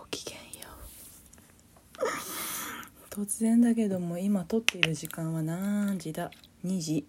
[0.00, 0.42] ごきげんよ
[2.00, 2.04] う。
[3.10, 6.30] 突然だけども今撮っている時間は何時だ
[6.64, 7.06] ？2時。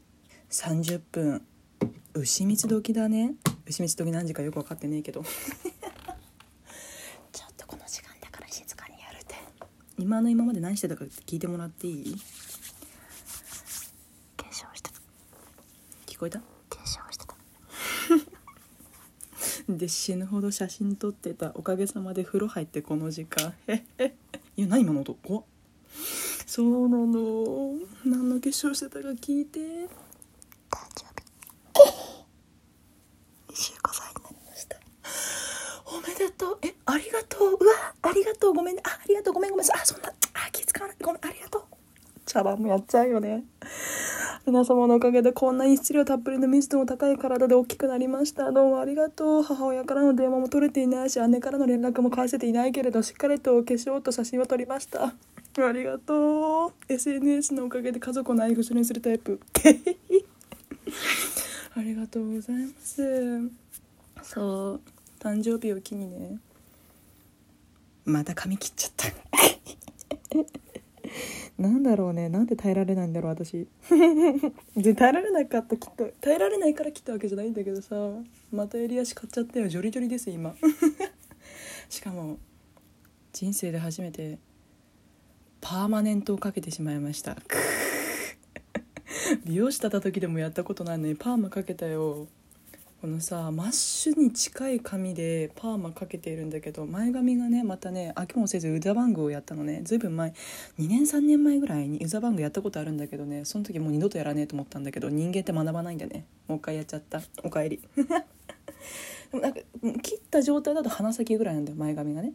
[0.50, 1.46] 30分。
[2.14, 3.36] 牛蜜時だね。
[3.66, 5.24] 牛蜜時何時かよく分かってねえけど。
[7.31, 9.35] ちょっとこの時間だから静かにやるて。
[9.97, 12.15] 今の今まで何してたか聞いてもらっていい？
[14.35, 14.99] 化粧してた。
[16.08, 16.45] 聞こえた化
[16.80, 17.35] 粧してた
[19.77, 23.54] で死ぬほど写真撮ってたおかげさまで風呂入ってこの時間。
[24.58, 25.13] いや何今の音。
[25.16, 25.44] 怖っ。
[26.46, 27.77] そうなの。
[28.05, 29.60] 何の化粧してたか聞いて。
[29.60, 31.05] 誕生
[33.54, 34.77] 日25歳になりました
[35.85, 36.60] おめでとう。
[36.62, 37.58] えありがとう。
[37.60, 38.54] うわありがとう。
[38.54, 38.82] ごめんね。
[38.85, 39.34] あありがとう。
[39.34, 39.66] ごめんごめん。
[39.66, 40.10] あそんな。
[40.10, 40.98] あ気使わない。
[41.02, 41.63] ごめんありがとう。
[42.26, 43.44] 茶番もやっちゃうよね
[44.44, 48.52] 皆様のおかげでこんなに質量たっぷりの密度の高い体で大きくなりました。
[48.52, 49.44] どうもありがとう。
[49.44, 55.04] 母親からの電話も取れていないし姉からの連絡も返せていないけれどしっかりと化粧と写真を撮りました。
[55.04, 55.13] あ
[55.71, 56.74] りがとう。
[56.91, 59.40] SNS のおかげで家族をないがしろにするタイプ。
[61.76, 63.48] ありがとうございます。
[64.23, 64.81] そう。
[65.19, 66.39] 誕生日を機にね
[68.05, 69.07] また髪切っちゃった。
[71.61, 72.27] なんだろうね。
[72.27, 73.67] なんで耐えられないんだろう私。
[74.75, 77.95] 別に耐えられなかったきっと耐えられないから切ったわけじゃないんだけどさ。
[78.51, 79.67] また襟足買っちゃったよ。
[79.67, 80.55] ジョリジョリです今。
[81.87, 82.39] しかも
[83.31, 84.39] 人生で初めて
[85.61, 87.37] パーマネントをかけてしまいました。
[89.45, 92.27] 美容師立った時でもやったことないのにパーマかけたよ。
[93.02, 99.81] このさマッシュに近い髪でパーマかけているんだけど前髪がねまたね飽きもせずウザバングをやったのね。
[99.83, 100.35] ずいぶん前
[100.77, 103.44] 2年3年前ぐらいにウザバングやったことあるんだけどね。
[103.44, 106.25] その時もう二度とやらねえと思ったんだけど人間って学ばないんだね。
[106.47, 107.23] もう一回やっちゃった。
[107.44, 107.81] おかえり。
[107.95, 108.03] で
[109.33, 109.61] もなんか
[110.03, 112.33] 切った状態だと鼻先ぐらいなんだよ前髪がね。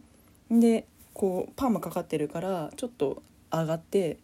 [0.51, 3.23] でこうパーマかかってるからちょっと
[3.53, 4.17] 上がって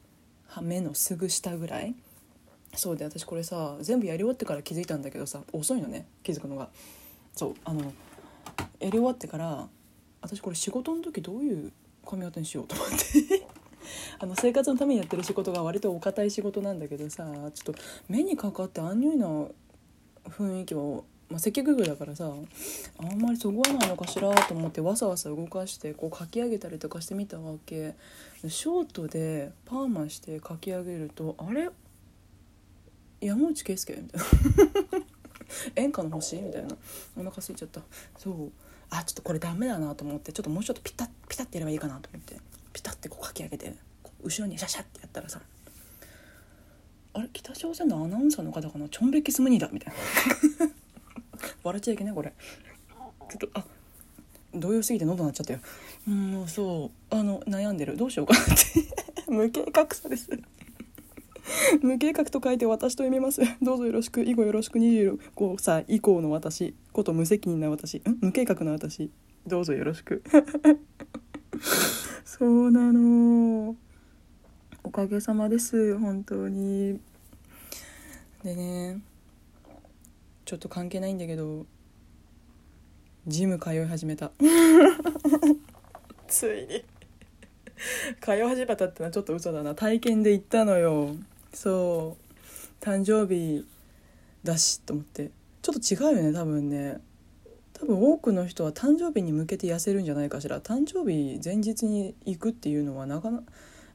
[0.61, 1.95] 目のすぐ下ぐらい
[2.75, 6.69] そうで私これさ全部やり終わってから気づいたんだけどさ遅いのね気づくのが。
[7.35, 7.81] そうあの
[8.79, 9.67] やり終わってから
[10.21, 11.71] 私これ仕事の時どういう
[12.05, 13.43] 髪型にしようと思って。
[14.19, 19.27] あの生活のためにやってる仕事が割とお堅い仕事なんだけどさちょっと目にかかってアンニュイな
[20.29, 22.31] 雰囲気は、まあ、接客業だからさ
[22.97, 27.95] あんまりそぐわないのかしらと思ってわさわさ動かしてこうかき上げたりとかしてみたわけ。
[28.47, 31.69] ショートでパーマしてかき上げるとあれ？
[33.25, 34.25] 山内圭介みたいな。
[35.81, 36.37] 演歌の星？
[36.37, 36.75] みたいな。
[37.15, 37.81] お腹空いちゃった。
[38.17, 38.51] そう。
[38.89, 40.31] あちょっとこれダメだなと思って。
[40.31, 42.35] ちょっともうちょっとピタッピタッてやればいいかなと思って。
[42.73, 43.75] ピタッてこうかき上げて。
[44.23, 45.41] 後ろにシャシャってやったらさ
[47.13, 47.29] あれ？
[47.33, 48.89] 北朝鮮のアナウンサーの方かな？
[48.89, 50.69] チョンベキスムニだみたいな。
[51.63, 52.33] 笑っちゃいけないこれ。
[53.29, 53.65] ちょっとあ
[54.53, 55.59] 動揺すぎて喉鳴っちゃったよ。
[56.07, 57.15] うんそう。
[57.15, 57.97] あの悩んでる。
[57.97, 58.53] どうしようかなって。
[59.31, 60.29] 無計画さです。
[61.81, 63.41] 無計画と書いて私と読みます。
[63.61, 64.21] どうぞよろしく。
[64.21, 64.79] 以後よろしく。
[64.79, 66.73] 25歳以降の私。
[66.91, 67.97] こと無責任な私。
[67.97, 68.17] ん？
[68.21, 69.11] 無計画な私。
[69.45, 70.23] どうぞよろしく。
[72.25, 73.75] そうなの。
[74.83, 75.97] おかげさまです。
[75.97, 76.99] 本当に。
[78.43, 79.01] でね
[80.43, 81.65] ちょっと関係ないんだけど
[83.25, 84.31] ジム通い始めた。
[86.27, 86.83] ついに。
[88.21, 89.75] 通い始めたってのはちょっと嘘だな。
[89.75, 91.15] 体験で行ったのよ
[91.53, 92.83] そう。
[92.83, 93.65] 誕生日
[94.43, 95.31] だしと思って。
[95.61, 96.99] ちょっと違うよね多分ね。
[97.73, 100.59] 多分多くの人は誕生日に向けて痩せるんじゃないかしら。
[100.59, 103.41] 誕生日前日に行くっていうのはなかな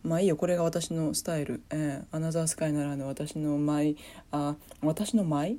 [0.03, 0.37] まあいいよ。
[0.37, 3.97] これが私のスタイル、えー、アナザースカイならぬ私のマイ
[4.31, 5.59] あ私のマイ？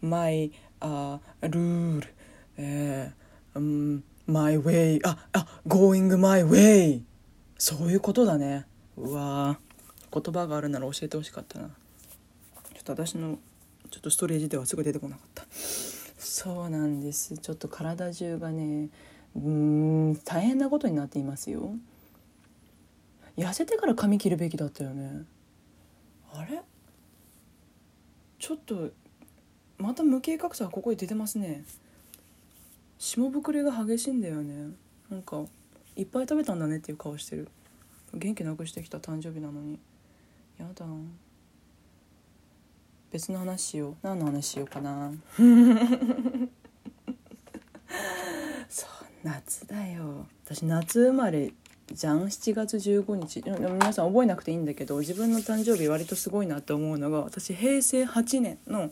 [0.00, 2.14] マイあルール。
[2.56, 4.04] えー、うん。
[4.26, 5.00] マイウェイ。
[5.04, 7.02] ああ going my way
[7.58, 8.66] そういうことだね。
[8.96, 9.60] うわ
[10.22, 11.68] 言葉があるなら教えてほしかったな。
[11.68, 11.70] ちょ
[12.80, 13.38] っと私の
[13.90, 15.44] ちょっとストレージではすぐ出てこなかった。
[15.52, 17.36] そうなんです。
[17.36, 18.88] ちょっと体中がね
[19.34, 19.42] うー
[20.12, 21.74] ん大変なことになっていますよ。
[23.36, 25.24] 痩せてから髪切るべきだったよね。
[26.32, 26.62] あれ？
[28.38, 28.90] ちょっと
[29.76, 31.64] また無計画さがここに出てますね。
[32.98, 34.70] 霜膨れが激しいんだよね。
[35.10, 35.44] なんか
[35.96, 37.48] いっぱい食べたんだねっていう顔してる。
[38.14, 39.78] 元気なくしてきた誕生日なのに。
[40.58, 40.86] やだ。
[43.10, 45.12] 別の話しよう何の話しようかな。
[48.68, 48.88] そう
[49.22, 50.26] 夏だよ。
[50.44, 51.52] 私夏生まれ
[51.92, 53.42] じゃん？7月15日。
[53.44, 58.90] 皆さん覚えなくていいんだけど自分の誕生日割とすごいなって思うのが私平成8年の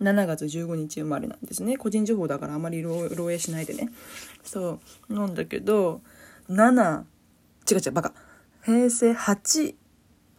[0.00, 1.76] 7月15日生まれなんですね。
[1.76, 3.90] 個人情報だからあまり漏漏洩しないでね。
[4.42, 6.02] そうなんだけど
[6.48, 7.04] 7
[7.70, 8.12] 違う違うバカ。
[8.62, 9.74] 平成8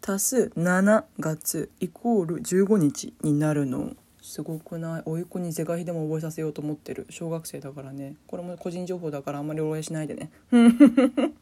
[0.07, 3.93] 足す7月イコール15日になるの。
[4.21, 5.03] すごくない？
[5.05, 7.07] 甥っ子に是が非でも覚えさせようと思ってる。
[7.09, 8.15] 小学生だからね。
[8.27, 10.29] これも個人情報だからあんまり応援しないでね。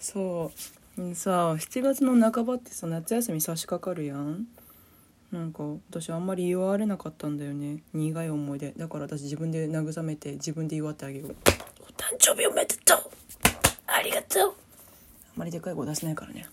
[0.00, 0.52] そ
[0.96, 1.02] う。
[1.02, 4.46] うんさ7月の半ばってさ夏休み差し掛かるやん。
[5.32, 7.82] なんか私あんまり祝われなかったんだよね。
[7.92, 8.72] 苦い思い出。
[8.76, 11.30] だから私自分で慰めて自分で祝ってあげよう。
[11.30, 12.98] お誕生日おめでとう！
[13.86, 14.52] ありがとう！
[14.52, 16.46] あんまりでかい声出せないからね。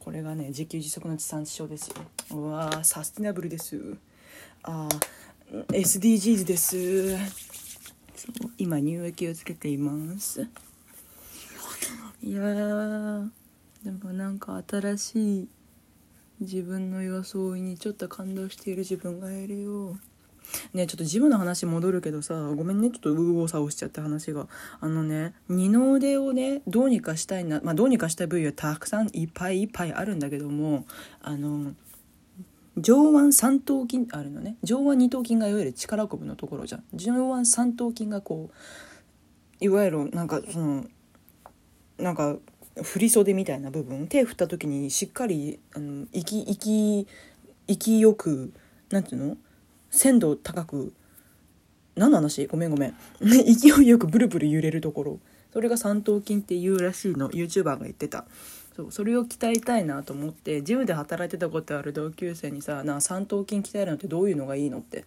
[0.00, 1.96] これがね自給自足の地産地消ですよ。
[2.32, 3.96] うわーサスティナブルです。
[4.62, 7.16] あー SDGs です。
[8.16, 10.48] そう今乳液をつけています。
[12.22, 13.28] いやー
[13.84, 15.48] でもなんか新しい
[16.40, 19.98] 自分の装いにちょっと感動している自分がいるよ。
[20.74, 24.48] ねちょっとジムの話戻るけどさごめんねちょっと右往左往しちゃった話が。
[24.80, 30.86] あのね二の腕をねどうにかしたいなまあどうにかしたい部位はたくさんいっぱいいっぱいあるんだけども
[31.22, 31.72] あの
[32.76, 34.56] 上腕三頭筋あるのね。
[34.62, 36.84] 上腕二頭筋がいわゆる力こぶのところじゃん。
[36.94, 40.84] 上腕三頭筋がこういわゆるなんかその
[41.98, 42.36] なんか
[42.82, 44.06] 振り袖みたいな部分。
[44.06, 47.06] 手振った時にしっかりあの息息
[47.66, 48.52] 息よく
[48.90, 49.36] なんていうの？
[49.90, 50.92] 鮮度高く。
[51.96, 52.46] 何の話？
[52.46, 52.94] ごめんごめん。
[53.20, 55.20] 勢いよくブルブル揺れるところ。
[55.52, 57.28] それが三頭筋っていうらしいの。
[57.30, 58.24] YouTuber が言ってた。
[58.76, 65.04] そうそれを鍛えたいなと思ってジムで働いてたことある同級生にさな三頭筋鍛えるのってどういうのがいいのって。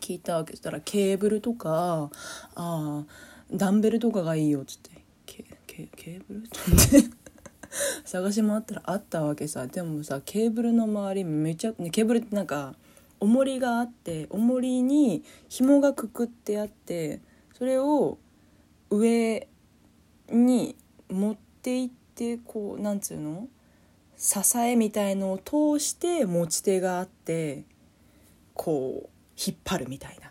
[0.00, 0.56] 聞いたわけ。
[0.56, 2.10] したらケーブルとか
[2.54, 3.04] あ
[3.52, 4.62] ダンベルとかがいいよ。
[4.62, 4.90] っつって。
[5.26, 6.38] ケケケーブル？
[6.40, 7.10] って。
[8.04, 9.66] 探し回ったらあったわけさ。
[9.66, 12.74] でもさケーブルの周りめちゃケーブルってなんか
[13.24, 17.20] 重りがあって重りに紐がくくってあって
[17.56, 18.18] それを
[18.90, 19.48] 上
[20.30, 20.76] に
[21.10, 23.48] 持っていってこうなんつうの？
[24.16, 27.64] 支えみたいのを通して持ち手があって
[28.52, 30.30] こう引っ張るみたいな。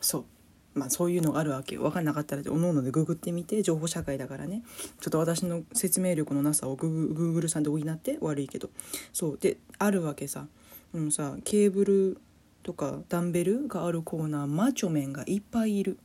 [0.00, 0.24] そう。
[0.72, 1.82] まあそういうのがあるわけよ。
[1.82, 4.62] 分かんなかったらおのおのでググってみて情報社会だからね。
[5.00, 8.70] ちょっと私の説明力のなさをグーグルさんで補って悪いけど。
[9.12, 9.38] そう。
[9.38, 10.46] であるわけさ。
[10.92, 12.20] でもさケーブル
[12.62, 15.98] とかダンベルがあるコーナーマチョメンがいっぱいいる。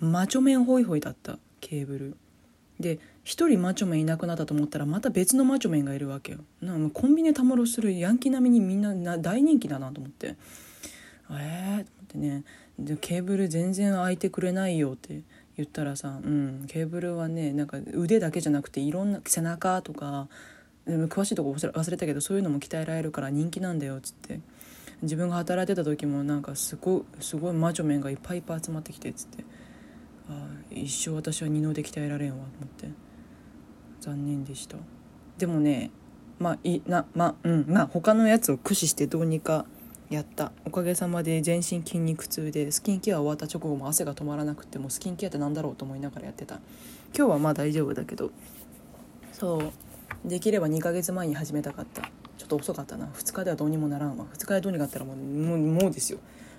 [0.00, 2.16] マチョメンホイホイだったケーブル。
[2.80, 6.38] で一人マチョメンいなくなったと思ったらまた別のマチョメンがいるわけよ。
[6.60, 10.36] なんかコンビニでたまろするヤンキー並みにみんなな大人気だなと思って。
[11.30, 12.44] えーと思ってね。
[12.78, 15.22] でケーブル全然開いてくれないよって
[15.56, 20.28] 言ったらさうんケーブルはねなんか腕だけじゃなくていろんな背中とか
[20.86, 24.40] 詳しいとこ忘れたけどそういうのも鍛えられるから人気なんだよっつって。
[25.02, 29.44] 自分が働いてた時もなんかすごいすごいマチョメンがいっぱいいっぱい集まってきてっつって
[30.28, 32.88] あ一生私は二の腕鍛えられんわと思って。
[34.00, 34.76] 残念でした。
[35.38, 35.90] でもね
[36.38, 39.64] まあいなまあうんまあ他のやつを駆使してどうにか
[40.10, 40.52] やった。
[40.66, 46.56] おかげさまで全身筋肉痛でスキンケア終わった直後も汗が止まらなくてもスキンケアってなんだろうと思いながらやってた。
[47.16, 48.30] 今日はまあ大丈夫だけど
[49.32, 49.72] そう。
[50.28, 52.10] できれば2ヶ月前に始めたかった。
[52.36, 53.06] ちょっと遅かったな。
[53.06, 54.26] 2日ではどうにもならんわ。
[54.34, 56.18] 2日でどうにかあったらもうもうもうですよ。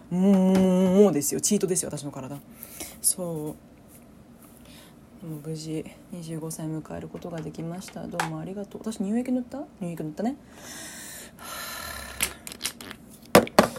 [0.10, 1.42] もうもうもうですよ。
[1.42, 2.38] チートですよ私の体。
[3.02, 3.56] そ
[5.22, 5.26] う。
[5.26, 5.84] でも無事
[6.14, 8.08] 25歳迎えることができました。
[8.08, 8.82] どうもありがとう。
[8.84, 9.64] 私乳液塗った？
[9.82, 10.38] 乳液塗ったね。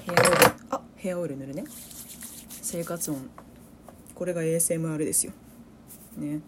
[0.04, 0.46] ヘアオイル。
[0.70, 1.64] あヘアオイル塗るね。
[2.50, 3.30] 生活音。
[4.14, 5.32] これが ASMR ですよ。
[6.16, 6.40] ね。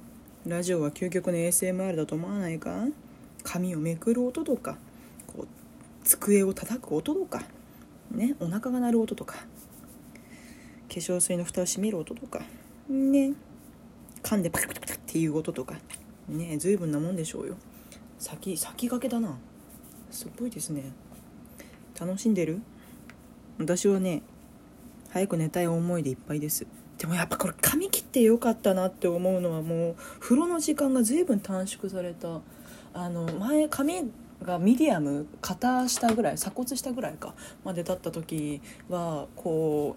[0.47, 2.87] ラジオは究極の ASMR だと思わないか？
[3.45, 4.79] 髪をめくる音とか。
[6.09, 7.43] 机を叩く音とか
[8.11, 9.45] ねお腹が鳴る音とか化
[10.89, 12.41] 粧水の蓋を閉める音とか
[12.89, 13.35] ね
[14.23, 15.75] 噛んでパクパクパクっていう音とか
[16.29, 17.57] ね随分なもんでしょうよ。
[18.19, 19.39] 先先駆けだな。
[20.11, 20.93] すごいですね。
[22.01, 22.63] 楽しんでる？
[23.59, 24.23] 私はね
[25.11, 26.67] 早く寝たい思いでいっぱいです。
[26.97, 32.41] でもやっぱこれ髪切ってよかったなって思うのはもう風呂の時間が随分短縮された。
[32.95, 34.11] あの前髪
[34.43, 39.97] がミディアム肩下ぐらい鎖骨下ぐらいかまであった時はこ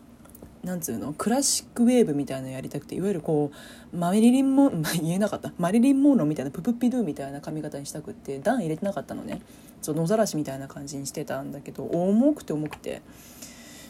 [0.64, 3.52] うなんつうのクラシックウェーブみたいなのやりたくていわゆるこ
[3.94, 5.52] うマリリンモまあ言えなかった。
[5.58, 9.42] マリリン・モンローみたいなププッピドゥみたいな髪型にしたくって段入れてなかったのね。
[9.82, 12.54] そう野ざらしみたいな感じにしてたんだけど重くて。
[12.54, 13.02] 重くて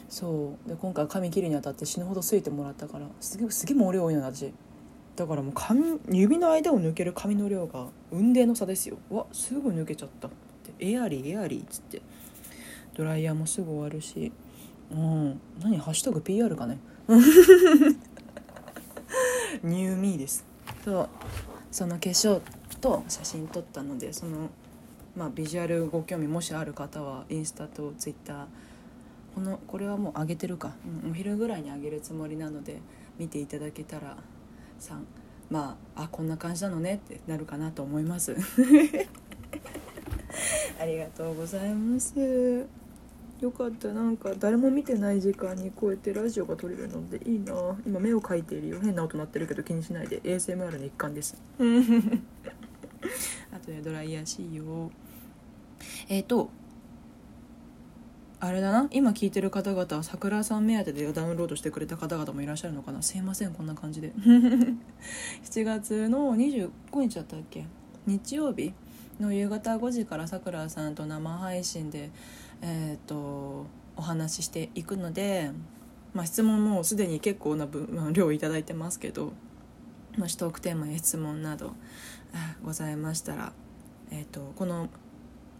[0.08, 0.68] そう。
[0.68, 4.52] で今回髪切るにあたって死ぬほどすいてもらったからすげえすげえ毛量多いのよ私。
[5.16, 8.96] だからもう髪指の間を抜ける髪の量が雲泥の差ですよ。
[9.10, 10.28] わすぐ抜けちゃった。
[10.28, 10.30] っ
[10.76, 11.62] てエアリーエアリー。
[11.62, 12.00] っつって。
[12.94, 14.32] ドライヤーもすぐ終わるし。
[14.90, 15.40] うん。
[15.60, 16.78] 何ハッシュタグ PR かね。
[19.62, 20.44] ニューミーです。
[20.84, 21.08] そう
[21.70, 22.40] その化粧
[22.80, 24.50] と写真撮ったのでその
[25.16, 28.46] まあビジュアルご興味もしある方はインスタとツイッター。
[29.34, 32.80] このこれはもう上げてるか、うん、お昼ぐらいに上げるつもりなので
[33.18, 34.18] 見ていただけたら
[34.82, 34.96] 3
[35.50, 38.34] まああこんな感じなのねってなるかなと思います。
[40.80, 42.66] ありがとうございます。
[43.40, 43.88] よかった。
[43.88, 47.76] なんか誰も見てない時間にこうやってラジオが撮れるのでいいな。
[47.86, 48.80] 今目を描いているよ。
[48.80, 50.20] 変な音鳴ってるけど気にしないで。
[50.22, 51.36] ASMR の一環です。
[53.52, 54.90] あとでドライヤーしいよ
[56.08, 56.50] えっ、ー、と
[58.44, 58.88] あれだな。
[58.90, 63.00] 今聞いてる方々は桜さん目当てでダウンロードしてくれた方々もいらっしゃるのかな。
[63.00, 64.10] すいませんこんな感じで。
[65.46, 67.64] 7月の25日だったっけ？
[68.04, 68.74] 日曜日
[69.20, 72.10] の夕方5時からさくらさんと生配信で
[72.62, 75.52] えっ、ー、とお話ししていくので、
[76.12, 79.34] まあ、質問もすでに結構な分量いただいてますけど
[80.18, 81.74] もしトークテーマや質問など
[82.64, 83.52] ございましたら、
[84.10, 84.88] えーと、この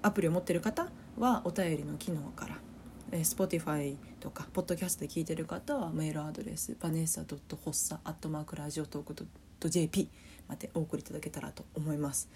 [0.03, 2.59] アプリを持ってる方はお便りの機能から
[3.13, 8.01] えー、Spotify とかポッドキャストで聞いてる方はメールアドレスバネッサ .hossa.jp
[10.49, 12.29] までお送りいただけたらと思います。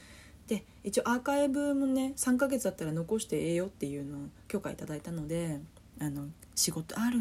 [0.47, 5.59] で一応アーカイブもね3ヶ月だったら残してええよっていうのを許可いただいたので
[5.99, 7.21] あの仕事ある。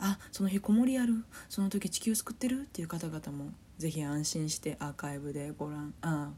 [0.00, 1.24] あその日子守ある。
[1.48, 6.30] その時地球救ってるっていう方々もぜひ安心してアーカイブでご覧あ、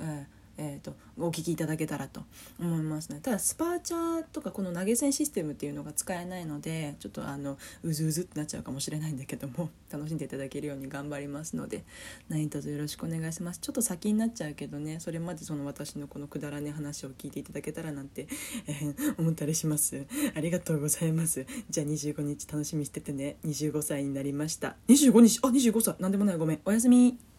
[0.00, 2.22] えーえーと、お聞きいただけたらと
[2.60, 3.20] 思いますね。
[3.22, 11.84] ただスパーチャーとかこの投げ銭システムっていうのが使えないのでちょっとあのうずうずってなっちゃうかもしれないんだけども 楽しんでいただけるように頑張りますので
[12.28, 13.60] 何卒よろしくお願いします。
[13.60, 18.26] ちょっと先になっちゃうけどねそれまでその私のこのくだらね話を聞いていただけたらなんて、
[18.66, 20.06] えー、思ったりします。
[20.34, 21.46] ありがとうございます。
[21.70, 23.36] じゃあ25日楽しみにしててね。
[23.44, 24.76] 25歳になりました。
[24.88, 25.96] 25日あ25歳。
[26.00, 26.36] なんでもない。
[26.36, 26.60] ごめん。
[26.64, 27.28] おやすみ。